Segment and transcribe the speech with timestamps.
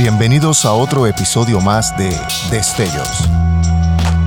[0.00, 2.08] Bienvenidos a otro episodio más de
[2.50, 3.28] Destellos,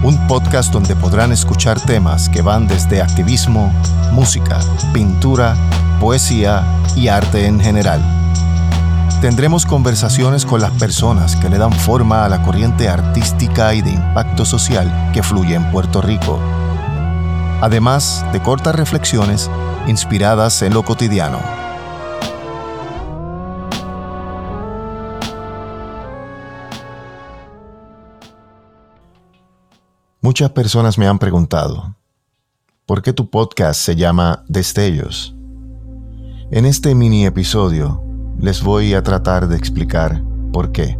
[0.03, 3.73] un podcast donde podrán escuchar temas que van desde activismo,
[4.11, 4.59] música,
[4.93, 5.55] pintura,
[5.99, 6.63] poesía
[6.95, 8.03] y arte en general.
[9.19, 13.93] Tendremos conversaciones con las personas que le dan forma a la corriente artística y de
[13.93, 16.39] impacto social que fluye en Puerto Rico,
[17.61, 19.49] además de cortas reflexiones
[19.87, 21.62] inspiradas en lo cotidiano.
[30.23, 31.97] Muchas personas me han preguntado,
[32.85, 35.35] ¿por qué tu podcast se llama Destellos?
[36.49, 38.01] En este mini episodio
[38.39, 40.23] les voy a tratar de explicar
[40.53, 40.97] por qué.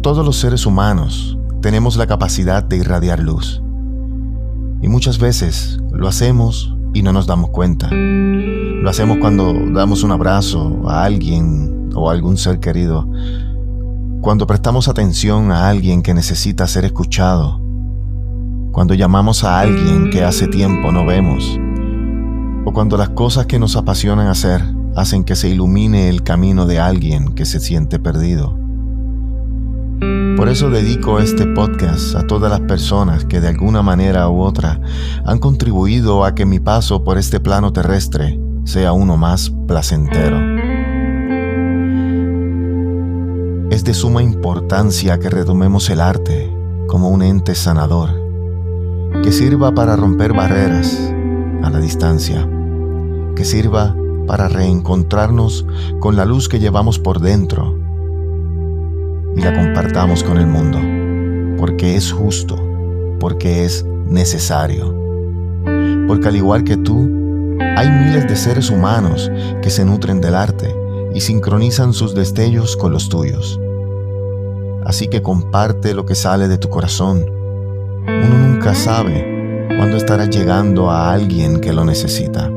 [0.00, 3.62] Todos los seres humanos tenemos la capacidad de irradiar luz.
[4.80, 7.90] Y muchas veces lo hacemos y no nos damos cuenta.
[7.90, 13.06] Lo hacemos cuando damos un abrazo a alguien o a algún ser querido
[14.24, 17.60] cuando prestamos atención a alguien que necesita ser escuchado,
[18.72, 21.60] cuando llamamos a alguien que hace tiempo no vemos,
[22.64, 24.64] o cuando las cosas que nos apasionan hacer
[24.96, 28.58] hacen que se ilumine el camino de alguien que se siente perdido.
[30.38, 34.80] Por eso dedico este podcast a todas las personas que de alguna manera u otra
[35.26, 40.53] han contribuido a que mi paso por este plano terrestre sea uno más placentero.
[43.74, 46.48] Es de suma importancia que retomemos el arte
[46.86, 48.08] como un ente sanador,
[49.24, 50.96] que sirva para romper barreras
[51.64, 52.48] a la distancia,
[53.34, 53.96] que sirva
[54.28, 55.66] para reencontrarnos
[55.98, 57.76] con la luz que llevamos por dentro
[59.36, 60.78] y la compartamos con el mundo,
[61.58, 62.56] porque es justo,
[63.18, 64.94] porque es necesario.
[66.06, 67.10] Porque al igual que tú,
[67.76, 69.32] hay miles de seres humanos
[69.62, 70.72] que se nutren del arte
[71.12, 73.58] y sincronizan sus destellos con los tuyos.
[74.84, 77.24] Así que comparte lo que sale de tu corazón.
[78.06, 82.50] Uno nunca sabe cuándo estará llegando a alguien que lo necesita.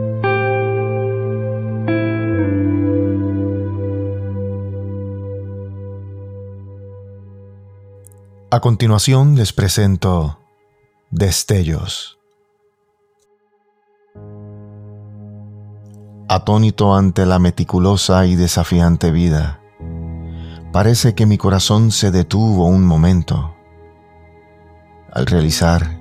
[8.50, 10.40] A continuación les presento
[11.12, 12.18] Destellos.
[16.30, 19.60] Atónito ante la meticulosa y desafiante vida,
[20.78, 23.56] Parece que mi corazón se detuvo un momento
[25.12, 26.00] al realizar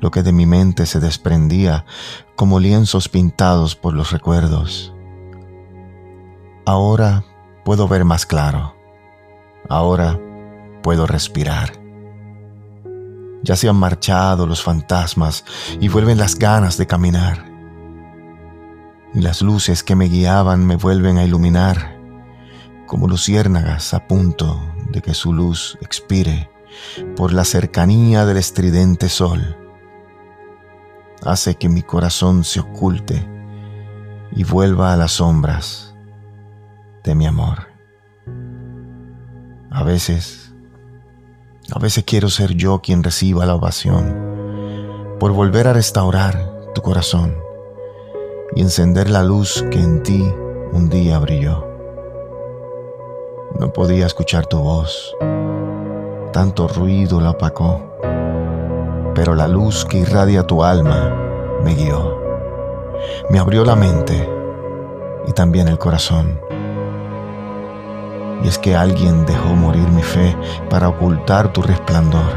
[0.00, 1.84] lo que de mi mente se desprendía
[2.36, 4.94] como lienzos pintados por los recuerdos.
[6.66, 7.24] Ahora
[7.64, 8.76] puedo ver más claro.
[9.68, 10.20] Ahora
[10.84, 11.72] puedo respirar.
[13.42, 15.44] Ya se han marchado los fantasmas
[15.80, 17.44] y vuelven las ganas de caminar.
[19.14, 21.95] Y las luces que me guiaban me vuelven a iluminar
[22.86, 24.60] como luciérnagas a punto
[24.90, 26.50] de que su luz expire
[27.16, 29.56] por la cercanía del estridente sol.
[31.24, 33.28] Hace que mi corazón se oculte
[34.32, 35.94] y vuelva a las sombras
[37.04, 37.68] de mi amor.
[39.70, 40.54] A veces,
[41.72, 44.36] a veces quiero ser yo quien reciba la ovación
[45.18, 47.34] por volver a restaurar tu corazón
[48.54, 50.22] y encender la luz que en ti
[50.72, 51.65] un día brilló.
[53.58, 55.16] No podía escuchar tu voz.
[56.30, 57.80] Tanto ruido la opacó.
[59.14, 61.10] Pero la luz que irradia tu alma
[61.64, 62.20] me guió.
[63.30, 64.28] Me abrió la mente
[65.26, 66.38] y también el corazón.
[68.44, 70.36] Y es que alguien dejó morir mi fe
[70.68, 72.32] para ocultar tu resplandor.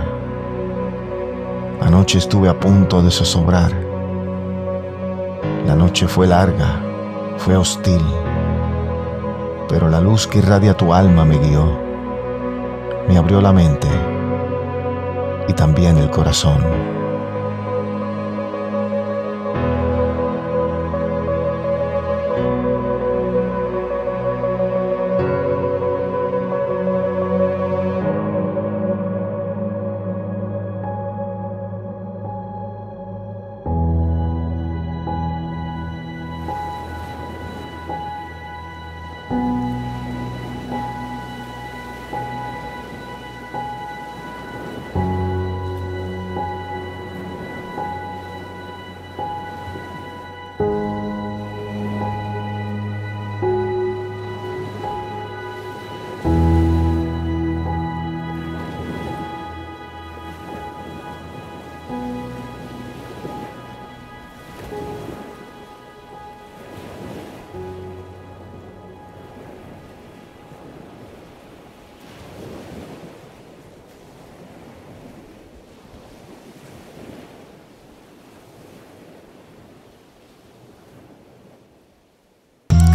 [1.82, 3.74] Anoche estuve a punto de zozobrar.
[5.66, 6.82] La noche fue larga,
[7.38, 8.02] fue hostil
[9.70, 11.80] pero la luz que irradia tu alma me guió,
[13.08, 13.88] me abrió la mente
[15.48, 16.99] y también el corazón.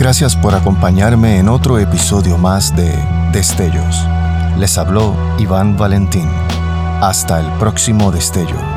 [0.05, 2.95] Gracias por acompañarme en otro episodio más de
[3.33, 4.07] Destellos.
[4.59, 6.29] Les habló Iván Valentín.
[7.01, 8.74] Hasta el próximo destello.